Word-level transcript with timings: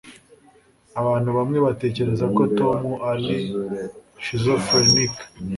abantu 0.99 1.29
bamwe 1.37 1.57
batekereza 1.65 2.25
ko 2.35 2.43
tom 2.57 2.79
ari 3.11 3.31
schizofrenic 4.23 5.13